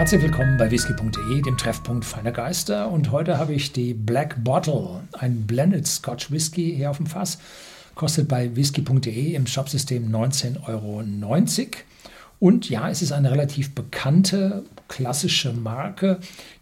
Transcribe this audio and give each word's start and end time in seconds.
Herzlich 0.00 0.22
willkommen 0.22 0.56
bei 0.56 0.70
whisky.de, 0.70 1.42
dem 1.42 1.58
Treffpunkt 1.58 2.06
feiner 2.06 2.32
Geister. 2.32 2.90
Und 2.90 3.10
heute 3.10 3.36
habe 3.36 3.52
ich 3.52 3.70
die 3.74 3.92
Black 3.92 4.42
Bottle, 4.42 5.02
ein 5.12 5.46
Blended 5.46 5.86
Scotch 5.86 6.30
Whisky 6.30 6.74
hier 6.74 6.88
auf 6.88 6.96
dem 6.96 7.04
Fass. 7.04 7.38
Kostet 7.94 8.26
bei 8.26 8.56
whisky.de 8.56 9.34
im 9.34 9.46
Shopsystem 9.46 10.10
19,90 10.10 10.66
Euro. 10.66 11.04
Und 12.38 12.70
ja, 12.70 12.88
es 12.88 13.02
ist 13.02 13.12
eine 13.12 13.30
relativ 13.30 13.74
bekannte, 13.74 14.64
klassische 14.88 15.52
Marke, 15.52 16.18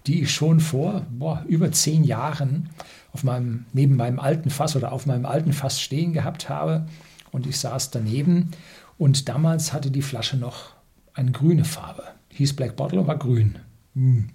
die 0.08 0.22
ich 0.22 0.32
schon 0.32 0.58
vor 0.58 1.06
boah, 1.08 1.44
über 1.46 1.70
zehn 1.70 2.02
Jahren 2.02 2.70
auf 3.12 3.22
meinem, 3.22 3.66
neben 3.72 3.94
meinem 3.94 4.18
alten 4.18 4.50
Fass 4.50 4.74
oder 4.74 4.90
auf 4.90 5.06
meinem 5.06 5.26
alten 5.26 5.52
Fass 5.52 5.80
stehen 5.80 6.12
gehabt 6.12 6.48
habe. 6.48 6.88
Und 7.30 7.46
ich 7.46 7.60
saß 7.60 7.92
daneben. 7.92 8.50
Und 8.98 9.28
damals 9.28 9.72
hatte 9.72 9.92
die 9.92 10.02
Flasche 10.02 10.36
noch 10.36 10.70
eine 11.14 11.30
grüne 11.30 11.64
Farbe 11.64 12.17
hieß 12.30 12.54
Black 12.54 12.76
Bottle 12.76 13.00
und 13.00 13.06
war 13.06 13.18
grün. 13.18 13.56
Hm, 13.94 14.28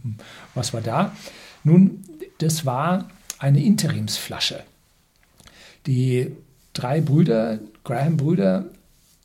was 0.56 0.74
war 0.74 0.82
da? 0.82 1.16
Nun, 1.64 2.04
das 2.40 2.66
war 2.66 3.10
eine 3.40 3.64
Interimsflasche. 3.64 4.64
Die 5.86 6.32
drei 6.74 7.02
Brüder, 7.02 7.60
Graham-Brüder, 7.84 8.66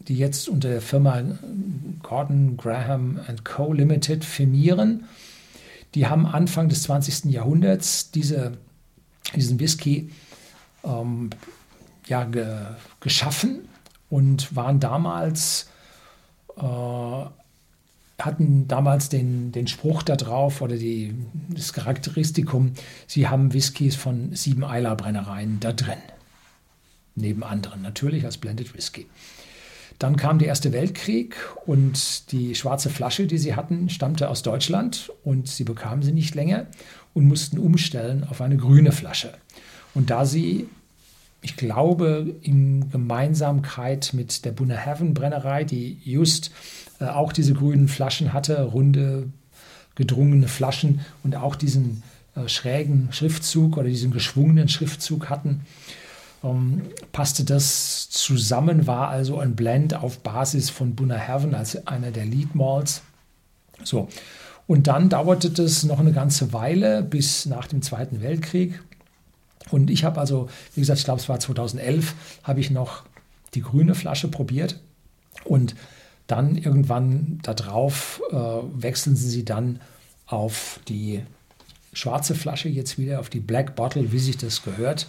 die 0.01 0.17
jetzt 0.17 0.49
unter 0.49 0.69
der 0.69 0.81
Firma 0.81 1.23
Gordon 2.03 2.57
Graham 2.57 3.21
Co. 3.45 3.73
Limited 3.73 4.25
firmieren, 4.25 5.05
die 5.95 6.07
haben 6.07 6.27
Anfang 6.27 6.69
des 6.69 6.83
20. 6.83 7.27
Jahrhunderts 7.27 8.11
diese, 8.11 8.59
diesen 9.35 9.59
Whisky 9.59 10.11
ähm, 10.85 11.31
ja, 12.07 12.25
ge, 12.25 12.47
geschaffen 13.01 13.69
und 14.11 14.55
waren 14.55 14.81
damals 14.81 15.69
äh, 16.57 16.63
hatten 18.21 18.67
damals 18.67 19.09
den, 19.09 19.53
den 19.53 19.69
Spruch 19.69 20.03
da 20.03 20.17
drauf 20.17 20.61
oder 20.61 20.77
die, 20.77 21.15
das 21.51 21.73
Charakteristikum, 21.73 22.73
sie 23.07 23.29
haben 23.29 23.53
Whiskys 23.53 23.95
von 23.95 24.35
sieben 24.35 24.65
Eiler 24.65 24.97
Brennereien 24.97 25.61
da 25.61 25.73
drin. 25.73 25.99
Neben 27.15 27.43
anderen 27.45 27.83
natürlich 27.83 28.25
als 28.25 28.39
Blended 28.39 28.75
Whisky. 28.75 29.07
Dann 29.99 30.17
kam 30.17 30.39
der 30.39 30.49
Erste 30.49 30.73
Weltkrieg 30.73 31.37
und 31.67 32.31
die 32.31 32.55
schwarze 32.55 32.89
Flasche, 32.91 33.27
die 33.27 33.39
sie 33.39 33.57
hatten, 33.57 33.89
stammte 33.89 34.29
aus 34.29 34.43
Deutschland 34.43 35.13
und 35.25 35.49
sie 35.49 35.65
bekamen 35.65 36.03
sie 36.03 36.13
nicht 36.13 36.35
länger 36.37 36.67
und 37.15 37.27
mussten 37.27 37.59
umstellen 37.59 38.25
auf 38.29 38.41
eine 38.41 38.57
grüne 38.57 38.93
Flasche. 38.93 39.33
Und 39.95 40.11
da 40.11 40.25
sie, 40.25 40.69
ich 41.41 41.57
glaube, 41.57 42.37
in 42.43 42.91
Gemeinsamkeit 42.91 44.11
mit 44.13 44.45
der 44.45 44.53
Bunner 44.53 44.77
Heaven 44.77 45.15
Brennerei, 45.15 45.65
die 45.65 46.01
just 46.03 46.51
äh, 47.01 47.07
auch 47.07 47.33
diese 47.33 47.55
grünen 47.55 47.89
Flaschen 47.89 48.33
hatte, 48.33 48.63
runde, 48.63 49.29
gedrungene 49.95 50.49
Flaschen 50.49 51.01
und 51.23 51.37
auch 51.37 51.55
diesen 51.57 52.03
äh, 52.35 52.49
schrägen 52.49 53.09
Schriftzug 53.13 53.77
oder 53.77 53.89
diesen 53.89 54.11
geschwungenen 54.11 54.69
Schriftzug 54.69 55.29
hatten. 55.29 55.63
Ähm, 56.43 56.83
passte 57.13 57.45
das 57.45 58.11
zusammen, 58.11 58.87
war 58.87 59.09
also 59.09 59.39
ein 59.39 59.57
Blend 59.57 59.95
auf 59.95 60.19
Basis 60.21 60.71
von 60.71 60.95
Bunner 60.95 61.19
Heaven 61.19 61.55
als 61.55 61.87
einer 61.87 62.11
der 62.11 62.25
Lead 62.25 62.55
Malls. 62.55 63.03
So. 63.85 64.09
Und 64.67 64.87
dann 64.87 65.09
dauerte 65.09 65.51
das 65.51 65.85
noch 65.85 65.99
eine 65.99 66.13
ganze 66.13 66.53
Weile 66.53 67.03
bis 67.03 67.47
nach 67.47 67.67
dem 67.67 67.81
Zweiten 67.81 68.21
Weltkrieg. 68.23 68.81
Und 69.71 69.91
ich 69.91 70.05
habe 70.05 70.21
also, 70.21 70.49
wie 70.75 70.81
gesagt, 70.81 70.99
ich 70.99 71.05
glaube, 71.05 71.21
es 71.21 71.29
war 71.29 71.39
2011, 71.39 72.15
habe 72.43 72.61
ich 72.61 72.71
noch 72.71 73.05
die 73.55 73.63
grüne 73.63 73.95
Flasche 73.95 74.29
probiert. 74.29 74.79
Und 75.45 75.75
dann 76.27 76.57
irgendwann 76.57 77.39
darauf 77.43 78.21
äh, 78.31 78.35
wechseln 78.35 79.17
sie 79.17 79.45
dann 79.45 79.81
auf 80.27 80.81
die 80.89 81.23
schwarze 81.93 82.35
Flasche 82.35 82.69
jetzt 82.69 82.99
wieder, 82.99 83.21
auf 83.21 83.31
die 83.31 83.41
Black 83.41 83.75
Bottle, 83.75 84.13
wie 84.13 84.19
sich 84.19 84.37
das 84.37 84.63
gehört. 84.63 85.09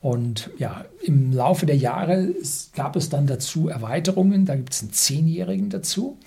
Und 0.00 0.50
ja, 0.58 0.84
im 1.02 1.32
Laufe 1.32 1.66
der 1.66 1.76
Jahre 1.76 2.34
gab 2.74 2.96
es 2.96 3.08
dann 3.08 3.26
dazu 3.26 3.68
Erweiterungen. 3.68 4.46
Da 4.46 4.56
gibt 4.56 4.72
es 4.72 4.82
einen 4.82 4.92
Zehnjährigen 4.92 5.70
dazu. 5.70 6.18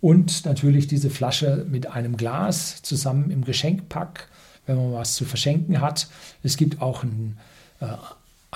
Und 0.00 0.44
natürlich 0.44 0.86
diese 0.86 1.10
Flasche 1.10 1.66
mit 1.68 1.86
einem 1.86 2.16
Glas 2.16 2.82
zusammen 2.82 3.30
im 3.30 3.44
Geschenkpack, 3.44 4.28
wenn 4.66 4.76
man 4.76 4.92
was 4.92 5.14
zu 5.14 5.24
verschenken 5.24 5.80
hat. 5.80 6.08
Es 6.42 6.56
gibt 6.56 6.82
auch 6.82 7.02
ein 7.02 7.36
äh, 7.80 7.86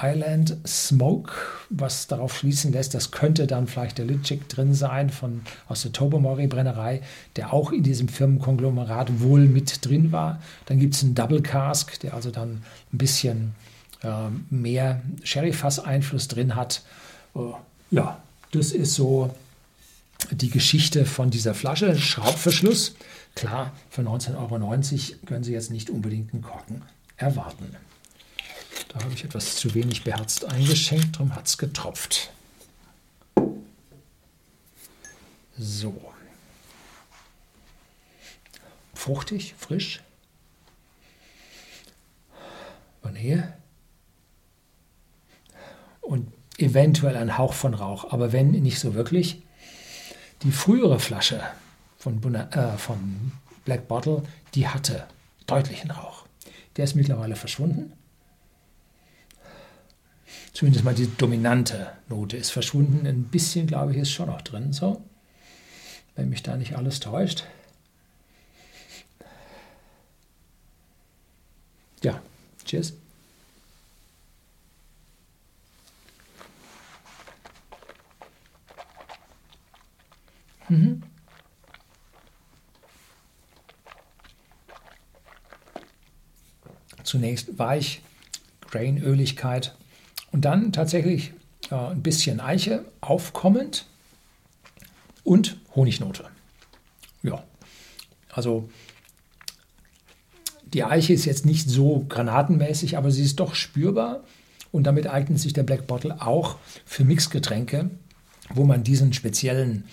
Island 0.03 0.57
Smoke, 0.67 1.33
was 1.69 2.07
darauf 2.07 2.39
schließen 2.39 2.73
lässt, 2.73 2.95
das 2.95 3.11
könnte 3.11 3.47
dann 3.47 3.67
vielleicht 3.67 3.99
der 3.99 4.07
Litschik 4.07 4.49
drin 4.49 4.73
sein 4.73 5.11
von, 5.11 5.43
aus 5.69 5.83
der 5.83 5.93
Tobermory 5.93 6.47
Brennerei, 6.47 7.03
der 7.37 7.53
auch 7.53 7.71
in 7.73 7.83
diesem 7.83 8.09
Firmenkonglomerat 8.09 9.21
wohl 9.21 9.47
mit 9.47 9.85
drin 9.85 10.11
war. 10.11 10.41
Dann 10.67 10.79
gibt 10.79 10.95
es 10.95 11.03
einen 11.03 11.15
Double 11.15 11.43
Cask, 11.43 12.01
der 12.01 12.15
also 12.15 12.31
dann 12.31 12.63
ein 12.93 12.99
bisschen 12.99 13.55
äh, 14.03 14.29
mehr 14.49 15.03
Sherry-Fass-Einfluss 15.23 16.29
drin 16.29 16.57
hat. 16.57 16.83
Uh, 17.35 17.55
ja, 17.91 18.19
das 18.53 18.73
ist 18.73 18.95
so 18.95 19.35
die 20.31 20.51
Geschichte 20.51 21.05
von 21.07 21.31
dieser 21.31 21.55
Flasche. 21.55 21.97
Schraubverschluss, 21.99 22.95
klar, 23.35 23.73
für 23.89 24.03
19,90 24.03 24.37
Euro 24.37 25.27
können 25.27 25.45
Sie 25.45 25.53
jetzt 25.53 25.71
nicht 25.71 25.91
unbedingt 25.91 26.33
einen 26.33 26.43
Korken 26.43 26.83
erwarten. 27.17 27.77
Da 28.89 29.05
habe 29.05 29.13
ich 29.15 29.25
etwas 29.25 29.57
zu 29.57 29.75
wenig 29.75 30.05
beherzt 30.05 30.45
eingeschenkt, 30.45 31.17
darum 31.17 31.35
hat 31.35 31.47
es 31.47 31.59
getropft. 31.59 32.31
So. 35.57 36.13
Fruchtig, 38.95 39.55
frisch. 39.59 40.03
Vanille. 43.03 43.53
Und 46.01 46.33
eventuell 46.59 47.17
ein 47.17 47.39
Hauch 47.39 47.55
von 47.55 47.75
Rauch, 47.75 48.13
aber 48.13 48.33
wenn 48.33 48.51
nicht 48.51 48.79
so 48.79 48.95
wirklich. 48.95 49.43
Die 50.43 50.53
frühere 50.53 50.99
Flasche 50.99 51.43
von, 51.99 52.35
äh, 52.35 52.79
von 52.79 53.33
Black 53.65 53.89
Bottle, 53.89 54.23
die 54.55 54.67
hatte 54.67 55.07
deutlichen 55.47 55.91
Rauch. 55.91 56.25
Der 56.77 56.85
ist 56.85 56.95
mittlerweile 56.95 57.37
verschwunden 57.37 57.93
zumindest 60.61 60.85
mal 60.85 60.95
die 60.95 61.09
dominante 61.17 61.91
Note 62.11 62.37
ist 62.37 62.51
verschwunden. 62.51 63.07
Ein 63.07 63.25
bisschen, 63.25 63.67
glaube 63.67 63.93
ich, 63.93 63.99
ist 63.99 64.11
schon 64.11 64.27
noch 64.27 64.43
drin, 64.43 64.75
so. 64.75 65.03
Wenn 66.17 66.29
mich 66.29 66.43
da 66.43 66.57
nicht 66.57 66.77
alles 66.77 67.01
täuscht. 67.01 67.45
Ja, 72.03 72.21
cheers. 72.67 72.93
Mhm. 80.71 81.03
Zunächst 87.03 87.59
weich, 87.59 88.03
Grainöligkeit, 88.71 89.75
und 90.33 90.45
dann 90.45 90.73
tatsächlich 90.73 91.33
äh, 91.71 91.75
ein 91.75 92.03
bisschen 92.03 92.41
Eiche 92.41 92.85
aufkommend 93.01 93.87
und 95.25 95.59
Honignote. 95.75 96.29
Ja, 97.23 97.43
also 98.31 98.71
die 100.73 100.85
Eiche 100.85 101.13
ist 101.13 101.25
jetzt 101.25 101.45
nicht 101.45 101.69
so 101.69 102.07
granatenmäßig, 102.09 102.97
aber 102.97 103.11
sie 103.11 103.25
ist 103.25 103.41
doch 103.41 103.57
spürbar 103.57 104.23
und 104.71 104.85
damit 104.85 105.09
eignet 105.09 105.41
sich 105.41 105.53
der 105.53 105.65
Black 105.65 105.89
Bottle 105.89 106.23
auch 106.23 106.59
für 106.85 107.05
Mixgetränke, 107.05 107.91
wo 108.55 108.63
man 108.63 108.85
diesen 108.85 109.13
speziellen 109.13 109.85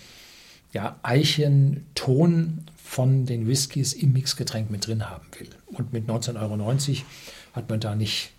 ja, 0.74 1.00
Eichenton 1.04 2.66
von 2.76 3.26
den 3.26 3.48
Whiskys 3.48 3.94
im 3.94 4.14
Mixgetränk 4.14 4.70
mit 4.70 4.88
drin 4.88 5.10
haben 5.10 5.26
will. 5.38 5.50
Und 5.68 5.94
mit 5.94 6.08
19,90 6.08 6.38
Euro 6.40 7.06
hat 7.54 7.70
man 7.70 7.80
da 7.80 7.96
nicht 7.96 8.32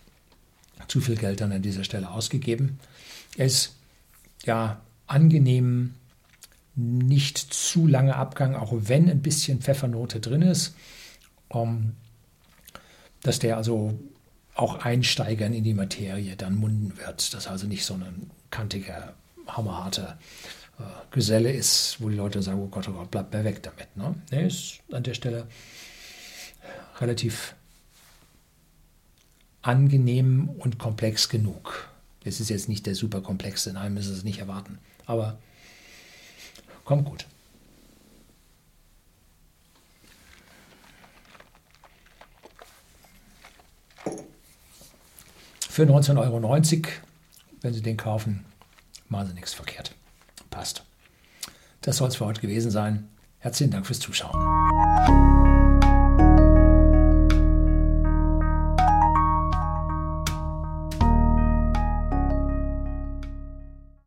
zu 0.88 1.00
viel 1.00 1.16
Geld 1.16 1.40
dann 1.40 1.52
an 1.52 1.62
dieser 1.62 1.84
Stelle 1.84 2.10
ausgegeben. 2.10 2.78
Er 3.36 3.46
ist 3.46 3.74
ja 4.44 4.80
angenehm, 5.06 5.94
nicht 6.74 7.38
zu 7.38 7.86
lange 7.86 8.14
Abgang, 8.16 8.54
auch 8.54 8.72
wenn 8.72 9.10
ein 9.10 9.20
bisschen 9.20 9.60
Pfeffernote 9.60 10.20
drin 10.20 10.42
ist, 10.42 10.74
um, 11.48 11.94
dass 13.22 13.40
der 13.40 13.56
also 13.56 13.98
auch 14.54 14.84
Einsteigern 14.84 15.52
in 15.52 15.64
die 15.64 15.74
Materie 15.74 16.36
dann 16.36 16.54
munden 16.56 16.96
wird, 16.98 17.34
dass 17.34 17.48
also 17.48 17.66
nicht 17.66 17.84
so 17.84 17.94
ein 17.94 18.30
kantiger, 18.50 19.14
hammerharter 19.46 20.18
äh, 20.78 20.82
Geselle 21.10 21.52
ist, 21.52 21.96
wo 22.00 22.08
die 22.08 22.16
Leute 22.16 22.42
sagen, 22.42 22.60
oh 22.60 22.68
Gott, 22.68 22.88
oh 22.88 22.92
Gott, 22.92 23.10
bleibt 23.10 23.32
mir 23.32 23.44
weg 23.44 23.62
damit. 23.62 23.96
Ne? 23.96 24.14
Nee, 24.30 24.46
ist 24.46 24.80
an 24.92 25.02
der 25.02 25.14
Stelle 25.14 25.46
relativ 27.00 27.54
angenehm 29.62 30.48
und 30.48 30.78
komplex 30.78 31.28
genug. 31.28 31.88
Es 32.24 32.40
ist 32.40 32.50
jetzt 32.50 32.68
nicht 32.68 32.86
der 32.86 32.94
super 32.94 33.20
komplexe, 33.20 33.72
nein, 33.72 33.94
müssen 33.94 34.12
Sie 34.12 34.18
es 34.18 34.24
nicht 34.24 34.38
erwarten. 34.38 34.78
Aber 35.06 35.38
kommt 36.84 37.04
gut. 37.04 37.26
Für 45.68 45.84
19,90 45.84 46.18
Euro, 46.18 46.42
wenn 47.60 47.72
Sie 47.72 47.82
den 47.82 47.96
kaufen, 47.96 48.44
machen 49.08 49.28
Sie 49.28 49.34
nichts 49.34 49.54
verkehrt. 49.54 49.94
Passt. 50.58 50.82
Das 51.82 51.98
soll 51.98 52.08
es 52.08 52.16
für 52.16 52.26
heute 52.26 52.40
gewesen 52.40 52.72
sein. 52.72 53.08
Herzlichen 53.38 53.70
Dank 53.70 53.86
fürs 53.86 54.00
Zuschauen. 54.00 55.37